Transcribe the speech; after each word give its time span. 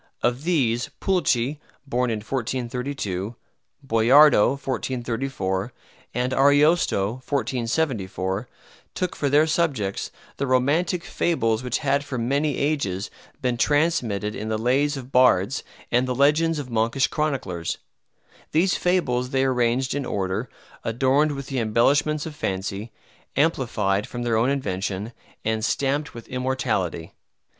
Of 0.23 0.45
these, 0.45 0.89
Pulci 0.99 1.59
(born 1.85 2.09
in 2.09 2.21
1432), 2.21 3.35
Boiardo 3.85 4.49
(1434), 4.57 5.71
and 6.15 6.33
Ariosto 6.33 7.21
(1474) 7.27 8.47
took 8.95 9.15
for 9.15 9.29
their 9.29 9.45
subjects 9.45 10.09
the 10.37 10.47
romantic 10.47 11.03
fables 11.03 11.61
which 11.61 11.77
had 11.77 12.03
for 12.03 12.17
many 12.17 12.57
ages 12.57 13.11
been 13.43 13.57
transmitted 13.57 14.33
in 14.33 14.49
the 14.49 14.57
lays 14.57 14.97
of 14.97 15.11
bards 15.11 15.63
and 15.91 16.07
the 16.07 16.15
legends 16.15 16.57
of 16.57 16.71
monkish 16.71 17.05
chroniclers. 17.07 17.77
These 18.53 18.73
fables 18.75 19.29
they 19.29 19.45
arranged 19.45 19.93
in 19.93 20.07
order, 20.07 20.49
adorned 20.83 21.33
with 21.33 21.45
the 21.45 21.59
embellishments 21.59 22.25
of 22.25 22.35
fancy, 22.35 22.91
amplified 23.35 24.07
from 24.07 24.23
their 24.23 24.35
own 24.35 24.49
invention, 24.49 25.13
and 25.45 25.63
stamped 25.63 26.15
with 26.15 26.27
immortality. 26.27 27.13